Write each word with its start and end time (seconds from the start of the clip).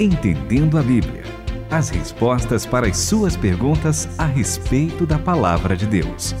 Entendendo 0.00 0.76
a 0.76 0.82
Bíblia. 0.82 1.22
As 1.70 1.88
respostas 1.88 2.66
para 2.66 2.88
as 2.88 2.98
suas 2.98 3.36
perguntas 3.36 4.08
a 4.18 4.26
respeito 4.26 5.06
da 5.06 5.20
palavra 5.20 5.76
de 5.76 5.86
Deus. 5.86 6.34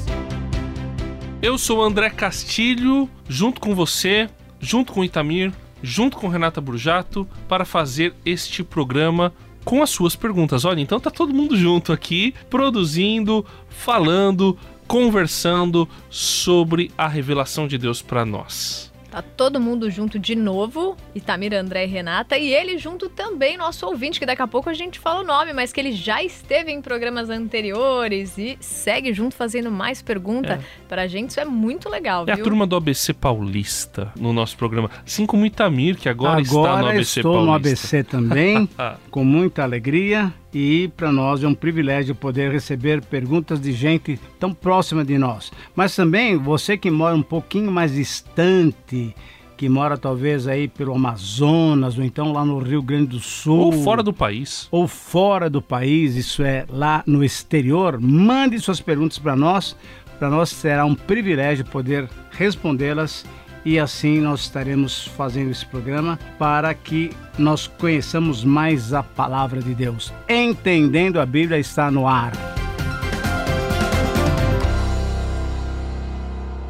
Eu 1.40 1.56
sou 1.56 1.80
André 1.80 2.10
Castilho, 2.10 3.08
junto 3.28 3.60
com 3.60 3.72
você, 3.72 4.28
junto 4.58 4.92
com 4.92 5.04
Itamir, 5.04 5.52
junto 5.80 6.16
com 6.16 6.26
Renata 6.26 6.60
Burjato, 6.60 7.28
para 7.46 7.64
fazer 7.64 8.12
este 8.26 8.64
programa 8.64 9.32
com 9.64 9.84
as 9.84 9.90
suas 9.90 10.16
perguntas. 10.16 10.64
Olha, 10.64 10.80
então 10.80 10.98
tá 10.98 11.10
todo 11.10 11.32
mundo 11.32 11.56
junto 11.56 11.92
aqui, 11.92 12.34
produzindo, 12.50 13.46
falando, 13.68 14.58
conversando 14.88 15.88
sobre 16.10 16.90
a 16.98 17.06
revelação 17.06 17.68
de 17.68 17.78
Deus 17.78 18.02
para 18.02 18.24
nós. 18.24 18.93
Tá 19.14 19.22
todo 19.22 19.60
mundo 19.60 19.88
junto 19.92 20.18
de 20.18 20.34
novo, 20.34 20.96
Itamir, 21.14 21.54
André 21.54 21.84
e 21.84 21.86
Renata, 21.86 22.36
e 22.36 22.52
ele 22.52 22.76
junto 22.76 23.08
também, 23.08 23.56
nosso 23.56 23.86
ouvinte, 23.86 24.18
que 24.18 24.26
daqui 24.26 24.42
a 24.42 24.46
pouco 24.48 24.68
a 24.68 24.74
gente 24.74 24.98
fala 24.98 25.20
o 25.20 25.22
nome, 25.22 25.52
mas 25.52 25.72
que 25.72 25.80
ele 25.80 25.92
já 25.92 26.20
esteve 26.20 26.72
em 26.72 26.82
programas 26.82 27.30
anteriores 27.30 28.36
e 28.36 28.56
segue 28.58 29.12
junto 29.12 29.36
fazendo 29.36 29.70
mais 29.70 30.02
pergunta. 30.02 30.54
É. 30.54 30.60
Pra 30.88 31.06
gente 31.06 31.30
isso 31.30 31.38
é 31.38 31.44
muito 31.44 31.88
legal, 31.88 32.24
é 32.26 32.34
viu? 32.34 32.42
a 32.42 32.44
turma 32.44 32.66
do 32.66 32.74
ABC 32.74 33.14
Paulista 33.14 34.12
no 34.18 34.32
nosso 34.32 34.56
programa, 34.56 34.90
assim 35.06 35.26
como 35.26 35.46
Itamir, 35.46 35.96
que 35.96 36.08
agora, 36.08 36.40
agora 36.40 36.70
está 36.72 36.82
no 36.82 36.88
ABC 36.88 37.20
estou 37.20 37.34
Paulista. 37.34 37.46
no 37.46 37.54
ABC 37.54 38.02
também, 38.02 38.68
com 39.12 39.24
muita 39.24 39.62
alegria 39.62 40.34
e 40.54 40.88
para 40.96 41.10
nós 41.10 41.42
é 41.42 41.48
um 41.48 41.54
privilégio 41.54 42.14
poder 42.14 42.52
receber 42.52 43.04
perguntas 43.04 43.60
de 43.60 43.72
gente 43.72 44.20
tão 44.38 44.54
próxima 44.54 45.04
de 45.04 45.18
nós. 45.18 45.50
Mas 45.74 45.96
também 45.96 46.36
você 46.36 46.76
que 46.78 46.90
mora 46.90 47.16
um 47.16 47.22
pouquinho 47.22 47.72
mais 47.72 47.92
distante, 47.92 49.14
que 49.56 49.68
mora 49.68 49.98
talvez 49.98 50.46
aí 50.46 50.68
pelo 50.68 50.94
Amazonas 50.94 51.98
ou 51.98 52.04
então 52.04 52.32
lá 52.32 52.44
no 52.44 52.58
Rio 52.58 52.82
Grande 52.82 53.08
do 53.08 53.20
Sul. 53.20 53.58
Ou 53.58 53.72
fora 53.72 54.02
do 54.02 54.12
país. 54.12 54.68
Ou 54.70 54.86
fora 54.86 55.50
do 55.50 55.60
país, 55.60 56.14
isso 56.14 56.42
é, 56.42 56.64
lá 56.68 57.02
no 57.04 57.24
exterior, 57.24 57.98
mande 58.00 58.58
suas 58.60 58.80
perguntas 58.80 59.18
para 59.18 59.34
nós. 59.34 59.76
Para 60.18 60.30
nós 60.30 60.50
será 60.50 60.84
um 60.84 60.94
privilégio 60.94 61.64
poder 61.64 62.08
respondê-las 62.30 63.26
e 63.64 63.78
assim 63.78 64.20
nós 64.20 64.40
estaremos 64.40 65.06
fazendo 65.08 65.50
esse 65.50 65.64
programa 65.64 66.18
para 66.38 66.74
que 66.74 67.10
nós 67.38 67.66
conheçamos 67.66 68.44
mais 68.44 68.92
a 68.92 69.02
palavra 69.02 69.60
de 69.60 69.74
Deus. 69.74 70.12
Entendendo 70.28 71.20
a 71.20 71.26
Bíblia 71.26 71.58
está 71.58 71.90
no 71.90 72.06
ar. 72.06 72.32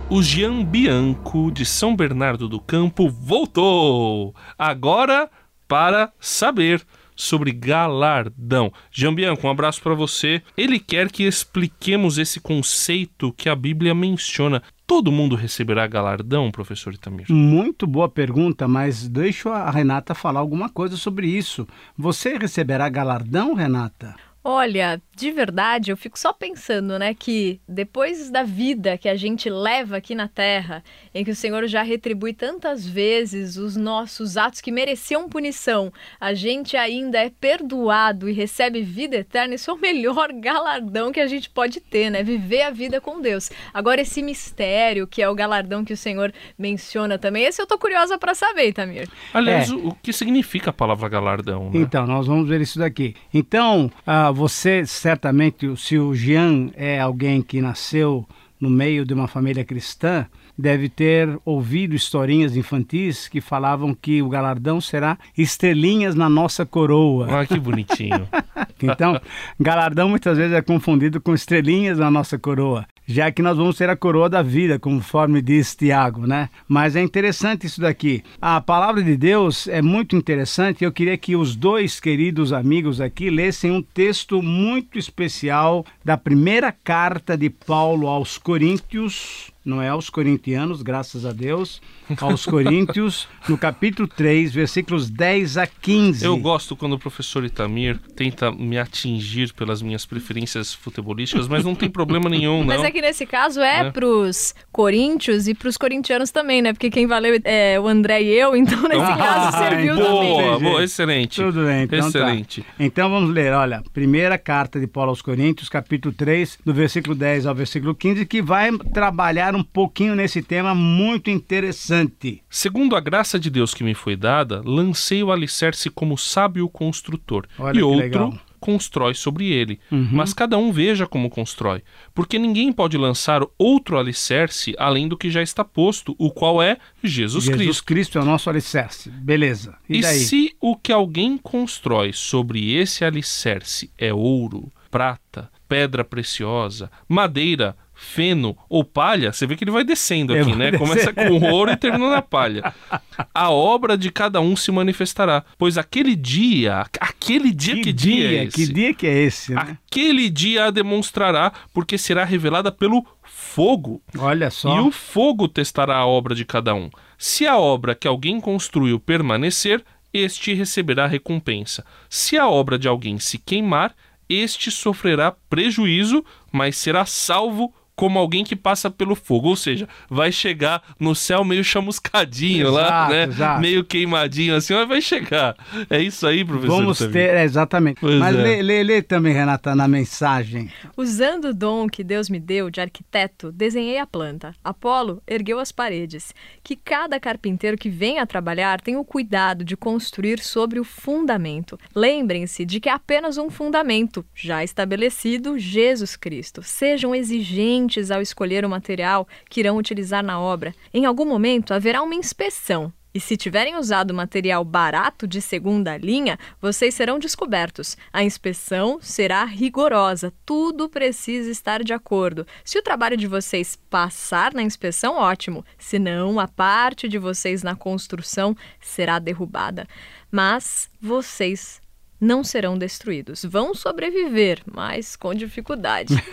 O 0.09 0.23
Jean 0.23 0.65
Bianco 0.65 1.51
de 1.51 1.65
São 1.65 1.97
Bernardo 1.97 2.49
do 2.49 2.61
Campo 2.61 3.09
voltou. 3.09 4.35
Agora 4.57 5.29
para 5.67 6.13
saber 6.21 6.85
sobre 7.17 7.53
galardão. 7.53 8.73
Jean 8.91 9.15
Bianco, 9.15 9.47
um 9.47 9.51
abraço 9.51 9.81
para 9.83 9.95
você. 9.95 10.43
Ele 10.57 10.79
quer 10.79 11.11
que 11.11 11.25
expliquemos 11.25 12.19
esse 12.19 12.41
conceito 12.41 13.33
que 13.33 13.49
a 13.49 13.57
Bíblia 13.57 13.95
menciona. 13.95 14.63
Todo 14.87 15.11
mundo 15.11 15.35
receberá 15.35 15.87
galardão, 15.87 16.51
professor 16.51 16.93
Itamir? 16.93 17.27
Muito 17.31 17.87
boa 17.87 18.09
pergunta, 18.09 18.69
mas 18.69 19.09
deixa 19.09 19.49
a 19.49 19.71
Renata 19.71 20.15
falar 20.15 20.41
alguma 20.41 20.69
coisa 20.69 20.97
sobre 20.97 21.27
isso. 21.27 21.67
Você 21.97 22.37
receberá 22.37 22.89
galardão, 22.91 23.55
Renata? 23.55 24.15
Olha, 24.47 25.01
de 25.17 25.31
verdade, 25.31 25.91
eu 25.91 25.97
fico 25.97 26.19
só 26.19 26.31
pensando, 26.31 26.99
né, 26.99 27.15
que 27.15 27.61
depois 27.67 28.31
da 28.31 28.43
vida 28.43 28.99
que 28.99 29.09
a 29.09 29.17
gente 29.17 29.49
leva 29.49 29.97
aqui 29.97 30.15
na 30.15 30.29
Terra, 30.29 30.85
em 31.15 31.25
que 31.25 31.31
o 31.31 31.35
Senhor 31.35 31.67
já 31.67 31.83
retribui 31.83 32.35
tantas 32.35 32.87
vezes 32.87 33.57
os 33.57 33.75
nossos 33.75 34.37
atos 34.37 34.61
que 34.61 34.71
mereciam 34.71 35.31
punição, 35.31 35.91
a 36.21 36.35
gente 36.35 36.77
ainda 36.77 37.19
é 37.19 37.31
perdoado 37.31 38.29
e 38.29 38.33
recebe 38.33 38.83
vida 38.83 39.17
eterna. 39.17 39.55
Isso 39.55 39.71
é 39.71 39.75
o 39.75 39.81
melhor 39.81 40.31
galardão 40.33 41.11
que 41.11 41.21
a 41.21 41.27
gente 41.27 41.49
pode 41.49 41.81
ter, 41.81 42.11
né? 42.11 42.23
Viver 42.23 42.63
a 42.63 42.71
vida 42.71 43.01
com 43.01 43.23
Deus. 43.23 43.51
Agora, 43.73 44.03
esse 44.03 44.23
mistério, 44.23 45.07
que 45.07 45.23
é 45.23 45.29
o 45.29 45.35
galardão 45.35 45.85
que 45.85 45.93
o 45.93 45.97
Senhor 45.97 46.33
menciona 46.59 47.19
também, 47.19 47.45
esse 47.45 47.63
eu 47.63 47.67
tô 47.67 47.79
curiosa 47.79 48.19
para 48.19 48.35
saber, 48.35 48.75
Tamir. 48.75 49.09
Aliás, 49.33 49.71
é. 49.71 49.75
o, 49.75 49.97
que 50.03 50.13
significa 50.13 50.69
a 50.71 50.73
palavra 50.73 51.09
galardão? 51.09 51.71
Né? 51.71 51.81
Então, 51.81 52.07
nós 52.07 52.27
vamos 52.27 52.47
ver 52.47 52.61
isso 52.61 52.79
daqui. 52.79 53.15
Então, 53.33 53.91
uh, 54.07 54.34
você 54.35 54.85
certamente, 54.85 55.77
se 55.77 55.97
o 55.99 56.15
Jean 56.15 56.71
é 56.75 57.01
alguém 57.01 57.41
que 57.41 57.61
nasceu 57.61 58.27
no 58.61 58.69
meio 58.69 59.05
de 59.05 59.15
uma 59.15 59.29
família 59.29 59.65
cristã, 59.65 60.27
deve 60.57 60.89
ter 60.89 61.39
ouvido 61.45 61.95
historinhas 61.95 62.57
infantis 62.57 63.29
que 63.29 63.41
falavam 63.41 63.95
que 63.95 64.23
o 64.23 64.29
galardão 64.29 64.81
será 64.81 65.19
estrelinhas 65.37 66.15
na 66.15 66.29
nossa 66.29 66.65
coroa. 66.65 67.41
Ah, 67.41 67.47
que 67.47 67.59
bonitinho. 67.59 68.29
então, 68.83 69.21
galardão 69.61 70.09
muitas 70.09 70.39
vezes 70.39 70.55
é 70.55 70.63
confundido 70.63 71.21
com 71.21 71.35
estrelinhas 71.35 71.99
na 71.99 72.11
nossa 72.11 72.39
coroa 72.39 72.87
já 73.07 73.31
que 73.31 73.43
nós 73.43 73.57
vamos 73.57 73.77
ter 73.77 73.89
a 73.89 73.97
coroa 73.97 74.29
da 74.29 74.43
vida, 74.43 74.79
conforme 74.79 75.43
diz 75.43 75.75
Tiago, 75.75 76.27
né? 76.27 76.49
Mas 76.67 76.97
é 76.97 77.03
interessante 77.03 77.67
isso 77.67 77.81
daqui. 77.81 78.23
A 78.41 78.61
palavra 78.61 79.03
de 79.03 79.17
Deus 79.17 79.69
é 79.69 79.83
muito 79.83 80.17
interessante. 80.17 80.85
Eu 80.85 80.93
queria 80.93 81.17
que 81.17 81.37
os 81.37 81.55
dois 81.55 82.01
queridos 82.01 82.53
amigos 82.53 83.01
aqui 83.01 83.31
lessem 83.31 83.71
um 83.71 83.83
texto 83.83 84.43
muito 84.43 84.99
especial 84.99 85.85
da 86.05 86.17
primeira 86.17 86.73
carta 86.73 87.37
de 87.37 87.51
Paulo 87.51 88.07
aos 88.07 88.39
Coríntios, 88.39 89.54
não 89.65 89.81
é 89.81 89.89
aos 89.89 90.11
corintianos, 90.11 90.83
graças 90.83 91.25
a 91.25 91.33
Deus, 91.33 91.81
aos 92.21 92.45
Coríntios, 92.47 93.27
no 93.49 93.57
capítulo 93.57 94.07
3, 94.07 94.53
versículos 94.53 95.09
10 95.09 95.57
a 95.57 95.67
15. 95.67 96.25
Eu 96.25 96.37
gosto 96.37 96.77
quando 96.77 96.93
o 96.93 96.99
professor 96.99 97.45
Itamir 97.45 97.99
tenta 98.15 98.53
me 98.53 98.79
atingir 98.79 99.55
pelas 99.55 99.81
minhas 99.81 100.05
preferências 100.05 100.75
futebolísticas, 100.75 101.49
mas 101.49 101.65
não 101.65 101.75
tem 101.75 101.89
problema 101.89 102.29
nenhum, 102.29 102.59
não. 102.65 102.67
Mas 102.67 102.85
é 102.85 102.91
que 102.91 103.01
nesse 103.01 103.25
caso 103.25 103.61
é, 103.61 103.87
é. 103.87 103.91
pros 103.91 104.55
coríntios 104.71 105.49
e 105.49 105.55
pros 105.55 105.79
corintianos 105.79 106.31
também, 106.31 106.61
né? 106.61 106.73
Porque 106.73 106.91
quem 106.91 107.07
valeu 107.07 107.41
é 107.45 107.81
o 107.81 107.89
André 107.89 108.23
e 108.23 108.29
eu, 108.29 108.55
então 108.55 108.83
nesse 108.87 109.01
ah, 109.01 109.17
caso 109.17 109.59
serviu 109.59 109.97
boa, 109.97 110.07
também. 110.07 110.31
Boa, 110.31 110.61
boa, 110.61 110.85
excelente. 110.85 111.41
Tudo 111.41 111.65
bem, 111.65 111.85
então 111.85 112.01
tá. 112.01 112.09
Excelente. 112.09 112.63
Tá. 112.63 112.69
Então 112.79 113.09
vamos 113.09 113.31
ler, 113.31 113.53
olha, 113.53 113.83
primeira 113.95 114.37
carta 114.37 114.79
de 114.79 114.87
Paulo 114.87 115.09
aos 115.09 115.23
Coríntios, 115.23 115.71
capítulo 115.71 116.15
3, 116.15 116.59
do 116.65 116.75
versículo 116.75 117.15
10 117.15 117.47
ao 117.47 117.55
versículo 117.55 117.95
15, 117.95 118.27
que 118.27 118.43
vai 118.43 118.71
trabalhar 118.93 119.54
um 119.57 119.63
pouquinho 119.63 120.15
nesse 120.15 120.43
tema 120.43 120.75
muito 120.75 121.31
interessante. 121.31 122.43
Segundo 122.49 122.97
a 122.97 123.01
graça 123.01 123.39
de 123.39 123.51
Deus 123.51 123.75
que 123.75 123.85
me 123.85 123.95
foi 123.95 124.17
dada, 124.17 124.63
lancei 124.65 125.23
o 125.23 125.33
alicerce 125.33 125.91
como 125.91 126.19
sábio 126.19 126.69
construtor. 126.69 127.47
Olha 127.59 127.79
e 127.79 127.83
outro 127.83 128.01
legal. 128.01 128.39
constrói 128.61 129.15
sobre 129.15 129.51
ele. 129.51 129.79
Uhum. 129.91 130.09
Mas 130.13 130.33
cada 130.33 130.57
um 130.57 130.73
veja 130.73 131.07
como 131.07 131.29
constrói. 131.29 131.83
Porque 132.15 132.39
ninguém 132.39 132.73
pode 132.73 132.97
lançar 132.97 133.43
outro 133.59 133.99
alicerce 133.99 134.75
além 134.79 135.07
do 135.07 135.17
que 135.19 135.31
já 135.31 135.43
está 135.43 135.63
posto, 135.65 136.15
o 136.19 136.31
qual 136.31 136.63
é 136.63 136.79
Jesus, 137.03 137.45
Jesus 137.45 137.57
Cristo. 137.57 137.85
Cristo 137.85 138.19
é 138.19 138.23
o 138.23 138.25
nosso 138.25 138.49
alicerce. 138.49 139.11
Beleza. 139.11 139.77
E, 139.89 139.99
e 139.99 140.01
daí? 140.01 140.19
se 140.19 140.57
o 140.61 140.77
que 140.77 140.93
alguém 140.93 141.37
constrói 141.37 142.13
sobre 142.13 142.75
esse 142.75 143.05
alicerce 143.05 143.91
é 143.99 144.13
ouro, 144.15 144.73
prata, 144.91 145.51
pedra 145.69 146.05
preciosa, 146.05 146.91
madeira, 147.09 147.77
feno 147.95 148.57
ou 148.69 148.85
palha, 148.85 149.33
você 149.33 149.47
vê 149.47 149.57
que 149.57 149.65
ele 149.65 149.71
vai 149.71 149.85
descendo 149.85 150.35
aqui, 150.35 150.55
né? 150.55 150.71
Descer. 150.71 150.87
Começa 150.87 151.13
com 151.13 151.51
ouro 151.51 151.71
e 151.71 151.77
termina 151.77 152.11
na 152.11 152.23
palha. 152.23 152.75
A 153.33 153.51
obra 153.51 153.97
de 153.97 154.11
cada 154.11 154.41
um 154.41 154.57
se 154.57 154.73
manifestará, 154.73 155.45
pois 155.57 155.79
aquele 155.79 156.17
dia, 156.17 156.85
aquele 157.01 157.53
dia, 157.53 157.75
que, 157.77 157.83
que 157.83 157.93
dia, 157.93 158.29
dia, 158.29 158.41
é 158.41 158.45
esse? 158.45 158.57
Que 158.57 158.73
dia 158.73 158.95
que 158.95 159.07
é 159.07 159.23
esse? 159.23 159.55
Né? 159.55 159.79
Aquele 159.87 160.29
dia 160.29 160.67
a 160.67 160.71
demonstrará, 160.71 161.53
porque 161.73 161.97
será 161.97 162.25
revelada 162.25 162.73
pelo 162.73 163.07
fogo. 163.23 164.03
Olha 164.19 164.51
só. 164.51 164.77
E 164.77 164.81
o 164.81 164.91
fogo 164.91 165.47
testará 165.49 165.97
a 165.97 166.07
obra 166.07 166.35
de 166.35 166.45
cada 166.45 166.75
um. 166.75 166.91
Se 167.17 167.47
a 167.47 167.57
obra 167.57 167.95
que 167.95 168.09
alguém 168.09 168.41
construiu 168.41 168.99
permanecer, 168.99 169.85
este 170.13 170.55
receberá 170.55 171.07
recompensa. 171.07 171.85
Se 172.09 172.37
a 172.37 172.49
obra 172.49 172.79
de 172.79 172.87
alguém 172.87 173.19
se 173.19 173.39
queimar, 173.39 173.95
este 174.29 174.71
sofrerá 174.71 175.35
prejuízo, 175.51 176.25
mas 176.53 176.77
será 176.77 177.05
salvo 177.05 177.75
como 177.97 178.19
alguém 178.19 178.45
que 178.45 178.57
passa 178.57 178.91
pelo 178.91 179.15
fogo, 179.15 179.49
ou 179.49 179.57
seja, 179.57 179.89
vai 180.09 180.33
chegar 180.33 180.83
no 180.99 181.15
céu 181.15 181.45
meio 181.45 181.63
chamuscadinho 181.63 182.69
exato, 182.69 182.75
lá, 182.75 183.09
né? 183.09 183.25
Exato. 183.25 183.61
Meio 183.61 183.85
queimadinho 183.85 184.57
assim, 184.57 184.75
mas 184.75 184.89
vai 184.89 185.01
chegar. 185.01 185.57
É 185.89 186.01
isso 186.01 186.27
aí, 186.27 186.45
professor. 186.45 186.77
Vamos 186.77 186.99
ter, 186.99 187.35
é, 187.35 187.45
exatamente. 187.45 188.01
Pois 188.01 188.19
mas 188.19 188.35
é. 188.35 188.43
lê, 188.43 188.63
lê, 188.63 188.83
lê, 188.83 189.03
também, 189.03 189.33
Renata, 189.33 189.75
na 189.75 189.87
mensagem. 189.87 190.71
Usando 190.97 191.47
o 191.47 191.55
dom 191.55 191.89
que 191.89 192.03
Deus 192.03 192.29
me 192.29 192.41
deu 192.41 192.71
de 192.71 192.81
arquiteto, 192.81 193.53
desenhei 193.53 193.99
a 193.99 194.07
planta. 194.07 194.55
Apolo 194.63 195.23
ergueu 195.27 195.59
as 195.59 195.71
paredes. 195.71 196.35
Que 196.63 196.77
cada 196.77 197.21
carpinteiro 197.21 197.79
que 197.79 197.89
venha 197.89 198.27
trabalhar 198.27 198.81
tenha 198.81 198.99
o 198.99 199.05
cuidado 199.05 199.65
de 199.65 199.77
construir 199.77 200.41
sobre 200.41 200.81
o 200.81 200.85
fundamento. 200.85 201.79
Lembrem-se 201.95 202.65
de 202.65 202.81
que 202.81 202.89
é 202.89 202.93
apenas 202.93 203.39
um 203.39 203.51
fundamento, 203.51 204.25
já 204.35 204.65
estabelecido, 204.65 205.59
Jesus 205.59 206.17
Cristo. 206.17 206.63
Sejam 206.63 207.15
exigentes 207.15 207.84
ao 208.11 208.23
escolher 208.23 208.65
o 208.65 208.69
material 208.69 209.27
que 209.49 209.61
irão 209.61 209.77
utilizar 209.77 210.23
na 210.23 210.41
obra. 210.41 210.75
Em 210.93 211.05
algum 211.05 211.25
momento 211.25 211.73
haverá 211.75 212.03
uma 212.03 212.15
inspeção. 212.15 212.93
E 213.15 213.21
se 213.21 213.37
tiverem 213.37 213.77
usado 213.77 214.13
material 214.13 214.65
barato 214.65 215.25
de 215.25 215.41
segunda 215.41 215.97
linha, 215.97 216.37
vocês 216.61 216.95
serão 216.95 217.17
descobertos. 217.17 217.97
A 218.13 218.25
inspeção 218.25 218.99
será 219.01 219.45
rigorosa, 219.45 220.33
tudo 220.45 220.89
precisa 220.89 221.49
estar 221.49 221.85
de 221.85 221.93
acordo. 221.93 222.45
Se 222.65 222.77
o 222.77 222.83
trabalho 222.83 223.17
de 223.17 223.29
vocês 223.29 223.79
passar 223.89 224.53
na 224.53 224.63
inspeção, 224.63 225.17
ótimo. 225.17 225.65
Se 225.79 225.97
não, 225.97 226.41
a 226.41 226.49
parte 226.49 227.09
de 227.09 227.17
vocês 227.17 227.63
na 227.63 227.77
construção 227.77 228.57
será 228.81 229.21
derrubada. 229.21 229.87
Mas 230.29 230.91
vocês 231.01 231.81
não 232.25 232.43
serão 232.43 232.79
destruídos. 232.79 233.45
Vão 233.45 233.75
sobreviver, 233.75 234.61
mas 234.73 235.15
com 235.17 235.35
dificuldade. 235.35 236.15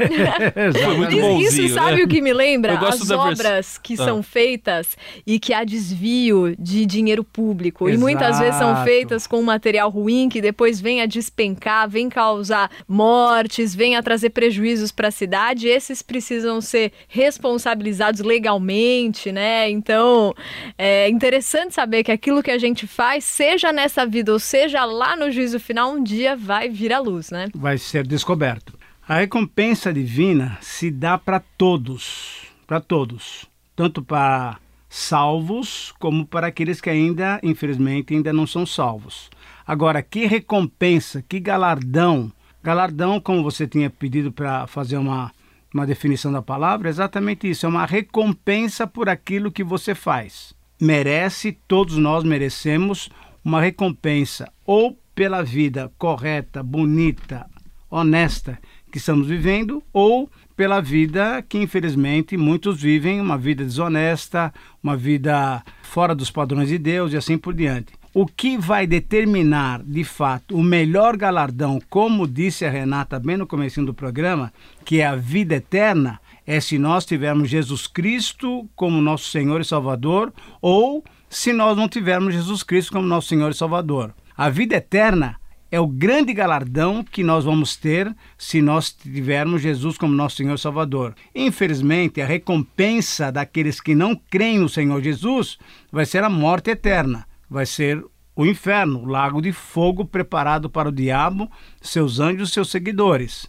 Foi 0.83 0.97
muito 0.97 1.13
isso, 1.13 1.21
bonzinho, 1.21 1.65
isso 1.65 1.73
sabe 1.75 1.97
né? 1.97 2.03
o 2.03 2.07
que 2.07 2.21
me 2.21 2.33
lembra? 2.33 2.73
As 2.79 2.99
da 3.07 3.17
vers- 3.25 3.39
obras 3.39 3.77
que 3.77 3.93
Ah. 3.93 4.05
são 4.05 4.23
feitas 4.23 4.97
e 5.27 5.39
que 5.39 5.53
há 5.53 5.63
desvio 5.63 6.55
de 6.57 6.85
dinheiro 6.85 7.23
público. 7.23 7.89
E 7.89 7.97
muitas 7.97 8.39
vezes 8.39 8.55
são 8.55 8.71
Exato. 8.71 8.85
feitas 8.85 9.27
com 9.27 9.39
um 9.39 9.43
material 9.43 9.89
ruim 9.89 10.29
que 10.29 10.41
depois 10.41 10.79
vem 10.79 11.01
a 11.01 11.05
despencar, 11.05 11.89
vem 11.89 12.07
causar 12.09 12.69
mortes, 12.87 13.75
vem 13.75 13.95
a 13.95 14.03
trazer 14.03 14.29
prejuízos 14.29 14.91
para 14.91 15.07
a 15.09 15.11
cidade. 15.11 15.67
Esses 15.67 16.01
precisam 16.01 16.61
ser 16.61 16.91
responsabilizados 17.07 18.21
legalmente, 18.21 19.31
né? 19.31 19.69
Então 19.69 20.33
é 20.77 21.09
interessante 21.09 21.73
saber 21.73 22.03
que 22.03 22.11
aquilo 22.11 22.43
que 22.43 22.51
a 22.51 22.57
gente 22.57 22.85
faz, 22.87 23.23
seja 23.23 23.71
nessa 23.73 24.05
vida 24.05 24.31
ou 24.31 24.39
seja 24.39 24.85
lá 24.85 25.15
no 25.15 25.31
juízo 25.31 25.59
final, 25.59 25.80
um 25.85 26.03
dia 26.03 26.35
vai 26.35 26.69
vir 26.69 26.93
à 26.93 26.99
luz, 26.99 27.31
né? 27.31 27.49
vai 27.55 27.77
ser 27.77 28.05
descoberto. 28.05 28.77
A 29.07 29.15
recompensa 29.15 29.93
divina 29.93 30.57
se 30.61 30.89
dá 30.89 31.17
para 31.17 31.39
todos, 31.57 32.43
para 32.65 32.79
todos, 32.79 33.45
tanto 33.75 34.01
para 34.01 34.57
salvos 34.87 35.93
como 35.99 36.25
para 36.25 36.47
aqueles 36.47 36.79
que 36.79 36.89
ainda, 36.89 37.39
infelizmente, 37.43 38.13
ainda 38.13 38.31
não 38.31 38.45
são 38.45 38.65
salvos. 38.65 39.29
Agora, 39.65 40.01
que 40.01 40.25
recompensa, 40.25 41.23
que 41.27 41.39
galardão, 41.39 42.31
galardão, 42.63 43.19
como 43.19 43.43
você 43.43 43.67
tinha 43.67 43.89
pedido 43.89 44.31
para 44.31 44.67
fazer 44.67 44.97
uma 44.97 45.31
uma 45.73 45.85
definição 45.85 46.31
da 46.31 46.41
palavra, 46.41 46.89
é 46.89 46.91
exatamente 46.91 47.49
isso, 47.49 47.65
é 47.65 47.69
uma 47.69 47.85
recompensa 47.85 48.85
por 48.85 49.07
aquilo 49.07 49.51
que 49.51 49.63
você 49.63 49.95
faz. 49.95 50.53
Merece, 50.79 51.57
todos 51.67 51.97
nós 51.97 52.23
merecemos 52.23 53.09
uma 53.43 53.61
recompensa 53.61 54.51
ou 54.65 54.97
pela 55.21 55.43
vida 55.43 55.91
correta, 55.99 56.63
bonita, 56.63 57.45
honesta 57.91 58.57
que 58.91 58.97
estamos 58.97 59.27
vivendo 59.27 59.83
ou 59.93 60.27
pela 60.55 60.81
vida 60.81 61.45
que 61.47 61.59
infelizmente 61.59 62.35
muitos 62.35 62.81
vivem, 62.81 63.21
uma 63.21 63.37
vida 63.37 63.63
desonesta, 63.63 64.51
uma 64.81 64.97
vida 64.97 65.63
fora 65.83 66.15
dos 66.15 66.31
padrões 66.31 66.69
de 66.69 66.79
Deus 66.79 67.13
e 67.13 67.17
assim 67.17 67.37
por 67.37 67.53
diante. 67.53 67.93
O 68.11 68.25
que 68.25 68.57
vai 68.57 68.87
determinar, 68.87 69.83
de 69.83 70.03
fato, 70.03 70.55
o 70.55 70.63
melhor 70.63 71.15
galardão, 71.15 71.79
como 71.87 72.27
disse 72.27 72.65
a 72.65 72.71
Renata 72.71 73.19
bem 73.19 73.37
no 73.37 73.45
começo 73.45 73.85
do 73.85 73.93
programa, 73.93 74.51
que 74.83 75.01
é 75.01 75.05
a 75.05 75.15
vida 75.15 75.53
eterna, 75.53 76.19
é 76.47 76.59
se 76.59 76.79
nós 76.79 77.05
tivermos 77.05 77.47
Jesus 77.47 77.85
Cristo 77.85 78.67
como 78.75 78.99
nosso 78.99 79.29
Senhor 79.29 79.61
e 79.61 79.65
Salvador 79.65 80.33
ou 80.59 81.03
se 81.29 81.53
nós 81.53 81.77
não 81.77 81.87
tivermos 81.87 82.33
Jesus 82.33 82.63
Cristo 82.63 82.91
como 82.91 83.05
nosso 83.05 83.27
Senhor 83.27 83.51
e 83.51 83.53
Salvador. 83.53 84.15
A 84.41 84.49
vida 84.49 84.75
eterna 84.75 85.39
é 85.71 85.79
o 85.79 85.85
grande 85.85 86.33
galardão 86.33 87.03
que 87.03 87.23
nós 87.23 87.45
vamos 87.45 87.75
ter 87.75 88.11
se 88.35 88.59
nós 88.59 88.91
tivermos 88.91 89.61
Jesus 89.61 89.99
como 89.99 90.15
nosso 90.15 90.37
Senhor 90.37 90.57
Salvador. 90.57 91.13
Infelizmente, 91.35 92.19
a 92.19 92.25
recompensa 92.25 93.31
daqueles 93.31 93.79
que 93.79 93.93
não 93.93 94.15
creem 94.15 94.57
no 94.57 94.67
Senhor 94.67 94.99
Jesus 94.99 95.59
vai 95.91 96.07
ser 96.07 96.23
a 96.23 96.29
morte 96.29 96.71
eterna, 96.71 97.27
vai 97.47 97.67
ser 97.67 98.03
o 98.35 98.43
inferno, 98.43 99.03
o 99.03 99.05
lago 99.05 99.43
de 99.43 99.51
fogo 99.51 100.05
preparado 100.05 100.71
para 100.71 100.89
o 100.89 100.91
diabo, 100.91 101.47
seus 101.79 102.19
anjos 102.19 102.49
e 102.49 102.53
seus 102.53 102.71
seguidores. 102.71 103.47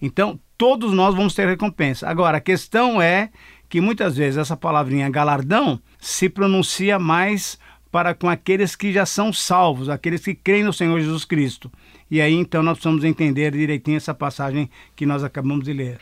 Então, 0.00 0.40
todos 0.58 0.92
nós 0.92 1.14
vamos 1.14 1.34
ter 1.36 1.46
recompensa. 1.46 2.08
Agora, 2.08 2.38
a 2.38 2.40
questão 2.40 3.00
é 3.00 3.30
que 3.68 3.80
muitas 3.80 4.16
vezes 4.16 4.38
essa 4.38 4.56
palavrinha 4.56 5.08
galardão 5.08 5.80
se 6.00 6.28
pronuncia 6.28 6.98
mais 6.98 7.60
para 7.92 8.14
com 8.14 8.28
aqueles 8.28 8.74
que 8.74 8.90
já 8.90 9.04
são 9.04 9.30
salvos, 9.32 9.90
aqueles 9.90 10.24
que 10.24 10.34
creem 10.34 10.64
no 10.64 10.72
Senhor 10.72 10.98
Jesus 10.98 11.26
Cristo. 11.26 11.70
E 12.10 12.22
aí 12.22 12.32
então 12.32 12.62
nós 12.62 12.78
precisamos 12.78 13.04
entender 13.04 13.52
direitinho 13.52 13.98
essa 13.98 14.14
passagem 14.14 14.70
que 14.96 15.04
nós 15.04 15.22
acabamos 15.22 15.66
de 15.66 15.74
ler. 15.74 15.98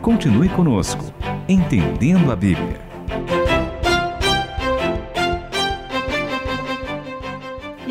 Continue 0.00 0.48
conosco, 0.48 1.04
Entendendo 1.48 2.32
a 2.32 2.36
Bíblia. 2.36 2.80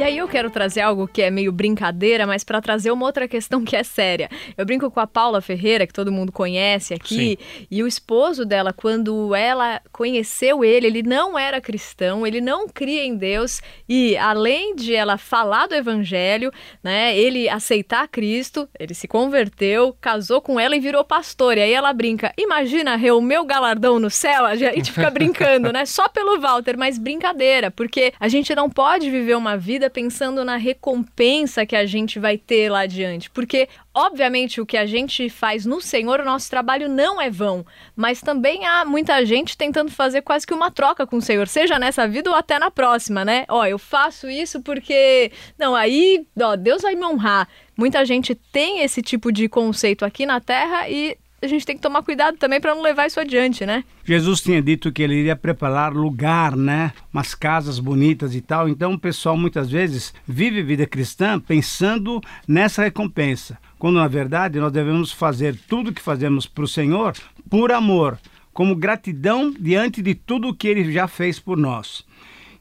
E 0.01 0.03
aí 0.03 0.17
eu 0.17 0.27
quero 0.27 0.49
trazer 0.49 0.81
algo 0.81 1.07
que 1.07 1.21
é 1.21 1.29
meio 1.29 1.51
brincadeira, 1.51 2.25
mas 2.25 2.43
para 2.43 2.59
trazer 2.59 2.89
uma 2.89 3.05
outra 3.05 3.27
questão 3.27 3.63
que 3.63 3.75
é 3.75 3.83
séria. 3.83 4.31
Eu 4.57 4.65
brinco 4.65 4.89
com 4.89 4.99
a 4.99 5.05
Paula 5.05 5.41
Ferreira, 5.41 5.85
que 5.85 5.93
todo 5.93 6.11
mundo 6.11 6.31
conhece 6.31 6.91
aqui, 6.91 7.37
e 7.69 7.83
o 7.83 7.87
esposo 7.87 8.43
dela, 8.43 8.73
quando 8.73 9.35
ela 9.35 9.79
conheceu 9.91 10.65
ele, 10.65 10.87
ele 10.87 11.03
não 11.03 11.37
era 11.37 11.61
cristão, 11.61 12.25
ele 12.25 12.41
não 12.41 12.67
cria 12.67 13.05
em 13.05 13.15
Deus, 13.15 13.61
e 13.87 14.17
além 14.17 14.75
de 14.75 14.95
ela 14.95 15.19
falar 15.19 15.67
do 15.67 15.75
evangelho, 15.75 16.51
né, 16.83 17.15
ele 17.15 17.47
aceitar 17.47 18.07
Cristo, 18.07 18.67
ele 18.79 18.95
se 18.95 19.07
converteu, 19.07 19.95
casou 20.01 20.41
com 20.41 20.59
ela 20.59 20.75
e 20.75 20.79
virou 20.79 21.03
pastor. 21.03 21.59
E 21.59 21.61
aí 21.61 21.73
ela 21.73 21.93
brinca: 21.93 22.33
"Imagina, 22.39 22.95
o 23.13 23.21
meu 23.21 23.45
galardão 23.45 23.99
no 23.99 24.09
céu". 24.09 24.45
A 24.47 24.55
gente 24.55 24.91
fica 24.91 25.11
brincando, 25.13 25.71
né? 25.71 25.85
Só 25.85 26.07
pelo 26.07 26.41
Walter, 26.41 26.75
mas 26.75 26.97
brincadeira, 26.97 27.69
porque 27.69 28.11
a 28.19 28.27
gente 28.27 28.55
não 28.55 28.67
pode 28.67 29.07
viver 29.07 29.37
uma 29.37 29.55
vida 29.55 29.90
pensando 29.91 30.43
na 30.43 30.55
recompensa 30.55 31.65
que 31.65 31.75
a 31.75 31.85
gente 31.85 32.17
vai 32.17 32.37
ter 32.37 32.71
lá 32.71 32.81
adiante. 32.81 33.29
Porque, 33.29 33.69
obviamente, 33.93 34.59
o 34.59 34.65
que 34.65 34.77
a 34.77 34.85
gente 34.85 35.29
faz 35.29 35.65
no 35.65 35.79
Senhor, 35.79 36.19
o 36.19 36.25
nosso 36.25 36.49
trabalho 36.49 36.89
não 36.89 37.21
é 37.21 37.29
vão. 37.29 37.65
Mas 37.95 38.21
também 38.21 38.65
há 38.65 38.83
muita 38.85 39.23
gente 39.25 39.55
tentando 39.57 39.91
fazer 39.91 40.21
quase 40.21 40.47
que 40.47 40.53
uma 40.53 40.71
troca 40.71 41.05
com 41.05 41.17
o 41.17 41.21
Senhor, 41.21 41.47
seja 41.47 41.77
nessa 41.77 42.07
vida 42.07 42.29
ou 42.29 42.35
até 42.35 42.57
na 42.57 42.71
próxima, 42.71 43.23
né? 43.23 43.45
Ó, 43.47 43.65
eu 43.65 43.77
faço 43.77 44.29
isso 44.29 44.61
porque. 44.61 45.31
Não, 45.57 45.75
aí, 45.75 46.25
ó, 46.41 46.55
Deus 46.55 46.81
vai 46.81 46.95
me 46.95 47.05
honrar. 47.05 47.47
Muita 47.77 48.05
gente 48.05 48.33
tem 48.33 48.81
esse 48.81 49.01
tipo 49.01 49.31
de 49.31 49.47
conceito 49.47 50.05
aqui 50.05 50.25
na 50.25 50.39
Terra 50.39 50.89
e 50.89 51.17
a 51.41 51.47
gente 51.47 51.65
tem 51.65 51.75
que 51.75 51.81
tomar 51.81 52.03
cuidado 52.03 52.37
também 52.37 52.61
para 52.61 52.75
não 52.75 52.83
levar 52.83 53.07
isso 53.07 53.19
adiante, 53.19 53.65
né? 53.65 53.83
Jesus 54.03 54.41
tinha 54.41 54.61
dito 54.61 54.91
que 54.91 55.01
ele 55.01 55.15
iria 55.15 55.35
preparar 55.35 55.91
lugar, 55.91 56.55
né? 56.55 56.93
Umas 57.11 57.33
casas 57.33 57.79
bonitas 57.79 58.35
e 58.35 58.41
tal. 58.41 58.69
Então 58.69 58.93
o 58.93 58.99
pessoal 58.99 59.35
muitas 59.35 59.69
vezes 59.69 60.13
vive 60.27 60.61
vida 60.61 60.85
cristã 60.85 61.39
pensando 61.39 62.21
nessa 62.47 62.83
recompensa. 62.83 63.57
Quando 63.79 63.95
na 63.95 64.07
verdade 64.07 64.59
nós 64.59 64.71
devemos 64.71 65.11
fazer 65.11 65.57
tudo 65.67 65.93
que 65.93 66.01
fazemos 66.01 66.45
para 66.45 66.63
o 66.63 66.67
Senhor 66.67 67.15
por 67.49 67.71
amor, 67.71 68.19
como 68.53 68.75
gratidão 68.75 69.51
diante 69.51 70.01
de 70.01 70.13
tudo 70.13 70.49
o 70.49 70.55
que 70.55 70.67
ele 70.67 70.91
já 70.91 71.07
fez 71.07 71.39
por 71.39 71.57
nós. 71.57 72.05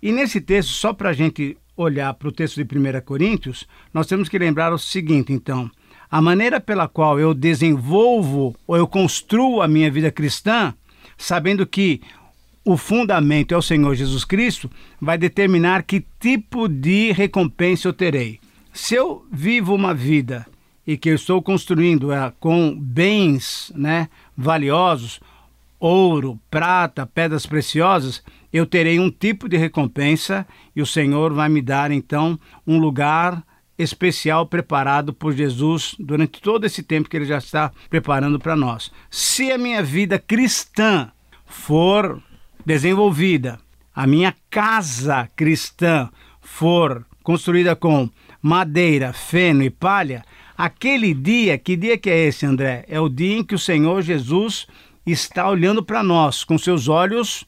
E 0.03 0.11
nesse 0.11 0.41
texto, 0.41 0.71
só 0.71 0.95
para 0.95 1.11
a 1.11 1.13
gente 1.13 1.59
olhar 1.77 2.15
para 2.15 2.29
o 2.29 2.33
texto 2.33 2.63
de 2.63 2.79
1 2.79 3.01
Coríntios, 3.03 3.67
nós 3.93 4.07
temos 4.07 4.29
que 4.29 4.39
lembrar 4.39 4.73
o 4.73 4.79
seguinte, 4.79 5.33
então. 5.33 5.71
A 6.11 6.21
maneira 6.21 6.61
pela 6.61 6.89
qual 6.89 7.21
eu 7.21 7.33
desenvolvo 7.33 8.57
ou 8.67 8.77
eu 8.77 8.87
construo 8.87 9.63
a 9.63 9.69
minha 9.69 9.91
vida 9.91 10.11
cristã, 10.11 10.75
sabendo 11.17 11.65
que 11.65 12.01
o 12.65 12.77
fundamento 12.77 13.55
é 13.55 13.57
o 13.57 13.63
Senhor 13.63 13.95
Jesus 13.95 14.25
Cristo, 14.25 14.69
vai 15.01 15.17
determinar 15.17 15.85
que 15.85 16.05
tipo 16.19 16.69
de 16.69 17.13
recompensa 17.13 17.87
eu 17.87 17.93
terei. 17.93 18.41
Se 18.73 18.95
eu 18.95 19.25
vivo 19.31 19.75
uma 19.75 19.95
vida 19.95 20.47
e 20.87 20.97
que 20.97 21.11
eu 21.11 21.15
estou 21.15 21.41
construindo 21.41 22.11
ela 22.11 22.35
com 22.41 22.77
bens 22.77 23.73
né, 23.77 24.09
valiosos, 24.37 25.21
ouro, 25.79 26.39
prata, 26.51 27.07
pedras 27.07 27.47
preciosas, 27.47 28.23
eu 28.53 28.67
terei 28.67 28.99
um 28.99 29.11
tipo 29.11 29.49
de 29.49 29.57
recompensa 29.57 30.47
e 30.75 30.83
o 30.83 30.87
Senhor 30.87 31.33
vai 31.33 31.49
me 31.49 31.63
dar 31.63 31.93
então 31.93 32.39
um 32.67 32.79
lugar 32.79 33.45
especial 33.83 34.47
preparado 34.47 35.13
por 35.13 35.33
Jesus 35.33 35.95
durante 35.99 36.41
todo 36.41 36.67
esse 36.67 36.83
tempo 36.83 37.09
que 37.09 37.17
ele 37.17 37.25
já 37.25 37.39
está 37.39 37.73
preparando 37.89 38.39
para 38.39 38.55
nós. 38.55 38.93
Se 39.11 39.51
a 39.51 39.57
minha 39.57 39.83
vida 39.83 40.19
cristã 40.19 41.11
for 41.47 42.23
desenvolvida, 42.65 43.59
a 43.95 44.07
minha 44.07 44.35
casa 44.51 45.29
cristã 45.35 46.11
for 46.41 47.07
construída 47.23 47.75
com 47.75 48.09
madeira, 48.43 49.13
feno 49.13 49.63
e 49.63 49.71
palha, 49.71 50.25
aquele 50.57 51.15
dia, 51.15 51.57
que 51.57 51.75
dia 51.77 51.97
que 51.97 52.11
é 52.11 52.27
esse, 52.27 52.45
André? 52.45 52.85
É 52.87 53.01
o 53.01 53.09
dia 53.09 53.39
em 53.39 53.45
que 53.45 53.55
o 53.55 53.59
Senhor 53.59 54.03
Jesus 54.03 54.67
está 55.07 55.49
olhando 55.49 55.83
para 55.83 56.03
nós 56.03 56.45
com 56.45 56.59
seus 56.59 56.87
olhos 56.87 57.47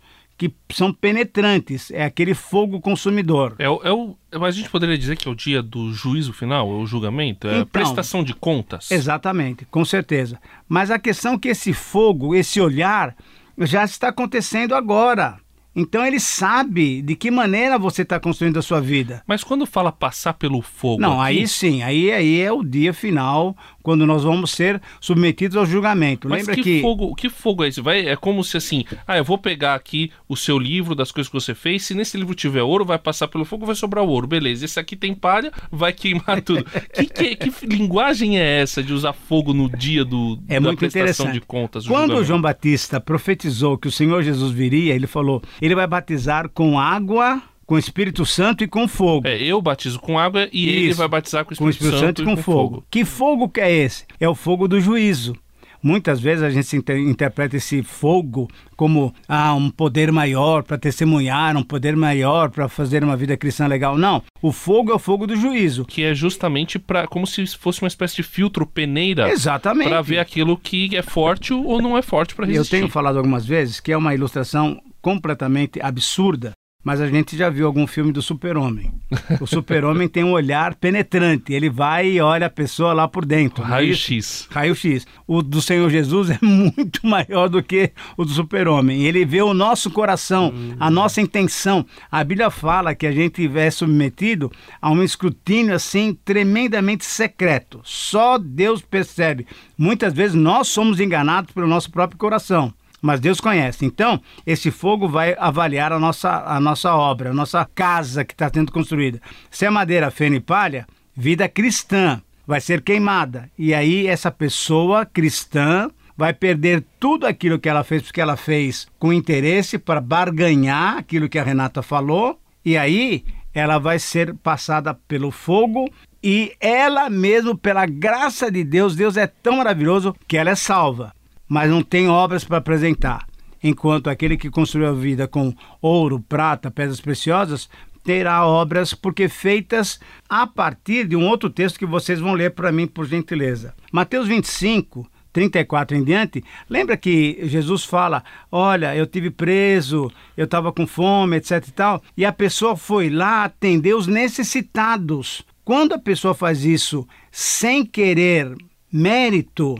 que 0.48 0.54
são 0.72 0.92
penetrantes, 0.92 1.90
é 1.90 2.04
aquele 2.04 2.34
fogo 2.34 2.80
consumidor. 2.80 3.54
É, 3.58 3.68
o- 3.68 3.80
é 3.84 3.92
o, 3.92 4.16
mas 4.38 4.54
a 4.54 4.58
gente 4.58 4.70
poderia 4.70 4.96
dizer 4.98 5.16
que 5.16 5.28
é 5.28 5.30
o 5.30 5.34
dia 5.34 5.62
do 5.62 5.92
juízo 5.92 6.32
final, 6.32 6.68
é 6.70 6.74
o 6.74 6.86
julgamento, 6.86 7.46
é 7.48 7.54
Então, 7.58 7.66
prestação 7.66 8.22
de 8.24 8.34
contas. 8.34 8.90
Exatamente, 8.90 9.64
com 9.70 9.84
certeza. 9.84 10.38
Mas 10.68 10.90
a 10.90 10.98
questão 10.98 11.34
é 11.34 11.38
que 11.38 11.48
esse 11.48 11.72
fogo, 11.72 12.34
esse 12.34 12.60
olhar, 12.60 13.14
já 13.58 13.84
está 13.84 14.08
acontecendo 14.08 14.74
agora. 14.74 15.38
Então 15.74 16.04
ele 16.04 16.20
sabe 16.20 17.00
de 17.00 17.16
que 17.16 17.30
maneira 17.30 17.78
você 17.78 18.02
está 18.02 18.20
construindo 18.20 18.58
a 18.58 18.62
sua 18.62 18.78
vida. 18.78 19.22
Mas 19.26 19.42
quando 19.42 19.64
fala 19.64 19.90
passar 19.90 20.34
pelo 20.34 20.60
fogo. 20.60 21.00
Não, 21.00 21.18
aqui, 21.18 21.38
aí 21.38 21.48
sim, 21.48 21.82
aí, 21.82 22.12
aí 22.12 22.40
é 22.42 22.52
o 22.52 22.62
dia 22.62 22.92
final, 22.92 23.56
quando 23.82 24.06
nós 24.06 24.24
vamos 24.24 24.50
ser 24.52 24.80
submetidos 25.00 25.56
ao 25.56 25.66
julgamento. 25.66 26.28
Mas 26.28 26.40
Lembra 26.40 26.54
que, 26.56 26.62
que. 26.62 26.80
fogo, 26.80 27.14
que 27.14 27.28
fogo 27.28 27.64
é 27.64 27.68
esse? 27.68 27.80
Vai, 27.80 28.06
é 28.06 28.16
como 28.16 28.42
se 28.44 28.56
assim, 28.56 28.84
ah, 29.06 29.16
eu 29.16 29.24
vou 29.24 29.38
pegar 29.38 29.74
aqui 29.74 30.10
o 30.28 30.36
seu 30.36 30.58
livro 30.58 30.94
das 30.94 31.10
coisas 31.10 31.28
que 31.28 31.34
você 31.34 31.54
fez. 31.54 31.84
Se 31.84 31.94
nesse 31.94 32.16
livro 32.16 32.34
tiver 32.34 32.62
ouro, 32.62 32.84
vai 32.84 32.98
passar 32.98 33.28
pelo 33.28 33.44
fogo, 33.44 33.66
vai 33.66 33.74
sobrar 33.74 34.04
o 34.04 34.08
ouro. 34.08 34.26
Beleza. 34.26 34.64
Esse 34.64 34.78
aqui 34.78 34.96
tem 34.96 35.14
palha, 35.14 35.52
vai 35.70 35.92
queimar 35.92 36.40
tudo. 36.42 36.64
que, 36.64 37.06
que, 37.06 37.36
que 37.36 37.66
linguagem 37.66 38.38
é 38.38 38.60
essa 38.60 38.82
de 38.82 38.92
usar 38.92 39.12
fogo 39.12 39.52
no 39.52 39.68
dia 39.68 40.04
do, 40.04 40.38
É 40.48 40.54
da 40.54 40.60
muito 40.60 40.78
prestação 40.78 41.32
de 41.32 41.40
contas? 41.40 41.84
do 41.84 41.88
Quando 41.88 42.02
julgamento? 42.02 42.24
João 42.24 42.40
Batista 42.40 43.00
profetizou 43.00 43.76
que 43.78 43.88
o 43.88 43.92
Senhor 43.92 44.22
Jesus 44.22 44.52
viria, 44.52 44.94
ele 44.94 45.06
falou: 45.06 45.42
ele 45.60 45.74
vai 45.74 45.86
batizar 45.86 46.48
com 46.48 46.78
água, 46.78 47.42
com 47.72 47.78
Espírito 47.78 48.26
Santo 48.26 48.62
e 48.62 48.68
com 48.68 48.86
fogo. 48.86 49.26
É, 49.26 49.42
eu 49.42 49.62
batizo 49.62 49.98
com 49.98 50.18
água 50.18 50.46
e 50.52 50.68
ele 50.68 50.88
Isso. 50.90 50.98
vai 50.98 51.08
batizar 51.08 51.42
com 51.42 51.54
o 51.54 51.56
com 51.56 51.64
o 51.64 51.70
Espírito, 51.70 51.94
Espírito 51.94 52.18
Santo 52.18 52.22
e 52.22 52.24
com 52.26 52.36
fogo. 52.36 52.84
Que 52.90 53.02
fogo 53.02 53.48
que 53.48 53.62
é 53.62 53.72
esse? 53.72 54.04
É 54.20 54.28
o 54.28 54.34
fogo 54.34 54.68
do 54.68 54.78
juízo. 54.78 55.34
Muitas 55.82 56.20
vezes 56.20 56.44
a 56.44 56.50
gente 56.50 56.76
interpreta 56.76 57.56
esse 57.56 57.82
fogo 57.82 58.46
como 58.76 59.14
ah, 59.26 59.54
um 59.54 59.70
poder 59.70 60.12
maior 60.12 60.62
para 60.62 60.76
testemunhar, 60.76 61.56
um 61.56 61.62
poder 61.62 61.96
maior 61.96 62.50
para 62.50 62.68
fazer 62.68 63.02
uma 63.02 63.16
vida 63.16 63.38
cristã 63.38 63.66
legal. 63.66 63.96
Não, 63.96 64.22
o 64.42 64.52
fogo 64.52 64.92
é 64.92 64.94
o 64.94 64.98
fogo 64.98 65.26
do 65.26 65.34
juízo. 65.34 65.86
Que 65.86 66.04
é 66.04 66.14
justamente 66.14 66.78
para 66.78 67.06
como 67.06 67.26
se 67.26 67.46
fosse 67.56 67.80
uma 67.80 67.88
espécie 67.88 68.16
de 68.16 68.22
filtro, 68.22 68.66
peneira, 68.66 69.30
Exatamente. 69.30 69.88
para 69.88 70.02
ver 70.02 70.18
aquilo 70.18 70.58
que 70.58 70.94
é 70.94 71.02
forte 71.02 71.54
ou 71.54 71.80
não 71.80 71.96
é 71.96 72.02
forte 72.02 72.34
para 72.34 72.44
Eu 72.44 72.50
resistir. 72.50 72.76
tenho 72.76 72.88
falado 72.90 73.16
algumas 73.16 73.46
vezes 73.46 73.80
que 73.80 73.90
é 73.90 73.96
uma 73.96 74.14
ilustração 74.14 74.78
completamente 75.00 75.80
absurda, 75.82 76.52
mas 76.82 77.00
a 77.00 77.06
gente 77.06 77.36
já 77.36 77.48
viu 77.48 77.66
algum 77.66 77.86
filme 77.86 78.12
do 78.12 78.20
Super-Homem. 78.20 78.92
O 79.40 79.46
Super-Homem 79.46 80.08
tem 80.08 80.24
um 80.24 80.32
olhar 80.32 80.74
penetrante, 80.74 81.52
ele 81.52 81.70
vai 81.70 82.08
e 82.08 82.20
olha 82.20 82.46
a 82.46 82.50
pessoa 82.50 82.92
lá 82.92 83.06
por 83.06 83.24
dentro. 83.24 83.66
não 83.66 83.76
é 83.76 83.84
isso? 83.84 84.08
Raio-X. 84.08 84.48
Raio-X. 84.50 85.06
O 85.26 85.42
do 85.42 85.62
Senhor 85.62 85.88
Jesus 85.90 86.30
é 86.30 86.38
muito 86.42 87.06
maior 87.06 87.48
do 87.48 87.62
que 87.62 87.92
o 88.16 88.24
do 88.24 88.30
super-homem. 88.30 89.04
Ele 89.04 89.24
vê 89.24 89.42
o 89.42 89.54
nosso 89.54 89.90
coração, 89.90 90.52
a 90.80 90.90
nossa 90.90 91.20
intenção. 91.20 91.86
A 92.10 92.24
Bíblia 92.24 92.50
fala 92.50 92.94
que 92.94 93.06
a 93.06 93.12
gente 93.12 93.50
é 93.56 93.70
submetido 93.70 94.50
a 94.80 94.90
um 94.90 95.02
escrutínio 95.02 95.74
assim 95.74 96.18
tremendamente 96.24 97.04
secreto. 97.04 97.80
Só 97.84 98.38
Deus 98.38 98.82
percebe. 98.82 99.46
Muitas 99.78 100.12
vezes 100.12 100.34
nós 100.34 100.68
somos 100.68 101.00
enganados 101.00 101.52
pelo 101.52 101.66
nosso 101.66 101.90
próprio 101.90 102.18
coração. 102.18 102.72
Mas 103.02 103.18
Deus 103.18 103.40
conhece. 103.40 103.84
Então, 103.84 104.20
esse 104.46 104.70
fogo 104.70 105.08
vai 105.08 105.34
avaliar 105.36 105.92
a 105.92 105.98
nossa, 105.98 106.44
a 106.46 106.60
nossa 106.60 106.94
obra, 106.94 107.30
a 107.30 107.34
nossa 107.34 107.68
casa 107.74 108.24
que 108.24 108.32
está 108.32 108.48
sendo 108.48 108.70
construída. 108.70 109.20
Se 109.50 109.66
é 109.66 109.70
madeira, 109.70 110.10
feno 110.10 110.36
e 110.36 110.40
palha, 110.40 110.86
vida 111.14 111.48
cristã 111.48 112.22
vai 112.46 112.60
ser 112.60 112.80
queimada. 112.80 113.50
E 113.58 113.74
aí 113.74 114.06
essa 114.06 114.30
pessoa 114.30 115.04
cristã 115.04 115.90
vai 116.16 116.32
perder 116.32 116.84
tudo 117.00 117.26
aquilo 117.26 117.58
que 117.58 117.68
ela 117.68 117.82
fez, 117.82 118.02
porque 118.02 118.20
ela 118.20 118.36
fez 118.36 118.86
com 119.00 119.12
interesse 119.12 119.78
para 119.78 120.00
barganhar 120.00 120.98
aquilo 120.98 121.28
que 121.28 121.40
a 121.40 121.44
Renata 121.44 121.82
falou. 121.82 122.38
E 122.64 122.76
aí 122.76 123.24
ela 123.52 123.78
vai 123.78 123.98
ser 123.98 124.32
passada 124.34 124.94
pelo 124.94 125.32
fogo 125.32 125.90
e 126.22 126.52
ela 126.60 127.10
mesmo, 127.10 127.58
pela 127.58 127.84
graça 127.84 128.48
de 128.50 128.62
Deus, 128.62 128.94
Deus 128.94 129.16
é 129.16 129.26
tão 129.26 129.56
maravilhoso 129.56 130.14
que 130.28 130.36
ela 130.36 130.50
é 130.50 130.54
salva, 130.54 131.12
mas 131.52 131.70
não 131.70 131.82
tem 131.82 132.08
obras 132.08 132.44
para 132.44 132.56
apresentar. 132.56 133.26
Enquanto 133.62 134.08
aquele 134.08 134.38
que 134.38 134.48
construiu 134.48 134.88
a 134.88 134.92
vida 134.92 135.28
com 135.28 135.54
ouro, 135.82 136.18
prata, 136.18 136.70
pedras 136.70 136.98
preciosas, 136.98 137.68
terá 138.02 138.46
obras 138.46 138.94
porque 138.94 139.28
feitas 139.28 140.00
a 140.26 140.46
partir 140.46 141.06
de 141.06 141.14
um 141.14 141.28
outro 141.28 141.50
texto 141.50 141.78
que 141.78 141.84
vocês 141.84 142.18
vão 142.20 142.32
ler 142.32 142.52
para 142.52 142.72
mim, 142.72 142.86
por 142.86 143.04
gentileza. 143.04 143.74
Mateus 143.92 144.26
25, 144.26 145.06
34 145.30 145.94
em 145.94 146.02
diante, 146.02 146.42
lembra 146.70 146.96
que 146.96 147.40
Jesus 147.42 147.84
fala: 147.84 148.24
Olha, 148.50 148.96
eu 148.96 149.06
tive 149.06 149.30
preso, 149.30 150.10
eu 150.34 150.46
estava 150.46 150.72
com 150.72 150.86
fome, 150.86 151.36
etc 151.36 151.68
e 151.68 151.72
tal, 151.72 152.02
e 152.16 152.24
a 152.24 152.32
pessoa 152.32 152.78
foi 152.78 153.10
lá 153.10 153.44
atender 153.44 153.94
os 153.94 154.06
necessitados. 154.06 155.42
Quando 155.66 155.92
a 155.92 155.98
pessoa 155.98 156.32
faz 156.32 156.64
isso 156.64 157.06
sem 157.30 157.84
querer 157.84 158.56
mérito, 158.90 159.76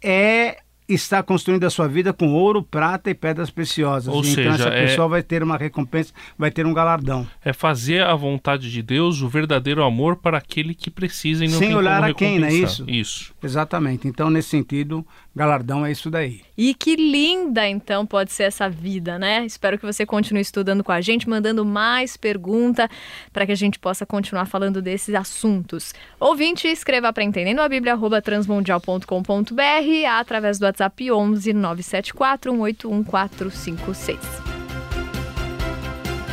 é 0.00 0.58
está 0.88 1.22
construindo 1.22 1.64
a 1.64 1.70
sua 1.70 1.88
vida 1.88 2.12
com 2.12 2.32
ouro, 2.32 2.62
prata 2.62 3.10
e 3.10 3.14
pedras 3.14 3.50
preciosas. 3.50 4.12
Ou 4.12 4.20
então 4.20 4.34
seja, 4.34 4.50
essa 4.50 4.68
é- 4.68 4.86
pessoa 4.86 5.08
vai 5.08 5.22
ter 5.22 5.42
uma 5.42 5.56
recompensa, 5.56 6.12
vai 6.38 6.50
ter 6.50 6.66
um 6.66 6.72
galardão. 6.72 7.26
É 7.44 7.52
fazer 7.52 8.02
a 8.02 8.14
vontade 8.14 8.70
de 8.70 8.82
Deus, 8.82 9.20
o 9.20 9.28
verdadeiro 9.28 9.82
amor 9.82 10.16
para 10.16 10.38
aquele 10.38 10.74
que 10.74 10.90
precisa 10.90 11.44
e 11.44 11.48
não 11.48 11.58
Sem 11.58 11.68
tem 11.68 11.76
olhar 11.76 12.00
como 12.00 12.10
a 12.10 12.14
quem, 12.14 12.38
não 12.38 12.46
é 12.46 12.52
isso? 12.52 12.84
Isso. 12.88 13.34
Exatamente. 13.42 14.06
Então, 14.06 14.30
nesse 14.30 14.48
sentido, 14.48 15.04
galardão 15.34 15.84
é 15.84 15.90
isso 15.90 16.10
daí. 16.10 16.40
E 16.56 16.74
que 16.74 16.96
linda 16.96 17.68
então 17.68 18.06
pode 18.06 18.32
ser 18.32 18.44
essa 18.44 18.68
vida, 18.68 19.18
né? 19.18 19.44
Espero 19.44 19.78
que 19.78 19.84
você 19.84 20.06
continue 20.06 20.40
estudando 20.40 20.82
com 20.82 20.92
a 20.92 21.00
gente, 21.00 21.28
mandando 21.28 21.64
mais 21.64 22.16
pergunta 22.16 22.88
para 23.32 23.44
que 23.44 23.52
a 23.52 23.56
gente 23.56 23.78
possa 23.78 24.06
continuar 24.06 24.46
falando 24.46 24.80
desses 24.80 25.14
assuntos. 25.14 25.92
Ouvinte, 26.18 26.66
escreva 26.68 27.12
para 27.12 27.24
entendendo 27.24 27.60
a 27.60 27.68
Bíblia 27.68 27.96
transmundial.com.br 28.22 30.06
através 30.08 30.58
do 30.58 30.66
WhatsApp 30.76 31.10
11 31.10 31.52
974 31.54 32.52
181 32.52 33.02
456. 33.02 34.18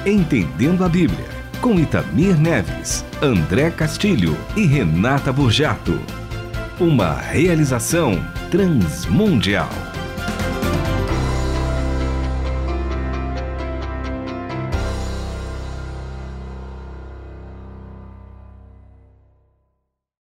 Entendendo 0.05 0.83
a 0.83 0.89
Bíblia, 0.89 1.29
com 1.61 1.79
Itamir 1.79 2.37
Neves, 2.37 3.05
André 3.21 3.71
Castilho 3.71 4.37
e 4.57 4.65
Renata 4.65 5.31
Burjato. 5.31 5.97
Uma 6.77 7.13
realização 7.13 8.21
transmundial. 8.51 9.92